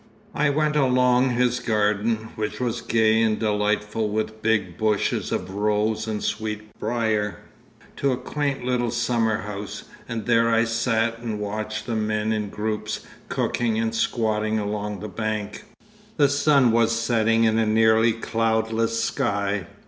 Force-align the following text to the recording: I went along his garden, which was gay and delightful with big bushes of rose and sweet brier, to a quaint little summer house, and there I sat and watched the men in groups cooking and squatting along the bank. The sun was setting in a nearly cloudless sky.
I 0.33 0.49
went 0.49 0.75
along 0.75 1.29
his 1.29 1.59
garden, 1.59 2.29
which 2.35 2.59
was 2.59 2.81
gay 2.81 3.21
and 3.21 3.37
delightful 3.37 4.09
with 4.09 4.41
big 4.41 4.75
bushes 4.75 5.31
of 5.31 5.51
rose 5.53 6.07
and 6.07 6.23
sweet 6.23 6.73
brier, 6.79 7.37
to 7.97 8.11
a 8.11 8.17
quaint 8.17 8.65
little 8.65 8.89
summer 8.89 9.43
house, 9.43 9.83
and 10.09 10.25
there 10.25 10.49
I 10.49 10.63
sat 10.63 11.19
and 11.19 11.39
watched 11.39 11.85
the 11.85 11.93
men 11.95 12.33
in 12.33 12.49
groups 12.49 13.05
cooking 13.29 13.77
and 13.77 13.93
squatting 13.93 14.57
along 14.57 15.01
the 15.01 15.07
bank. 15.07 15.65
The 16.17 16.29
sun 16.29 16.71
was 16.71 16.99
setting 16.99 17.43
in 17.43 17.59
a 17.59 17.67
nearly 17.67 18.11
cloudless 18.13 19.03
sky. 19.03 19.67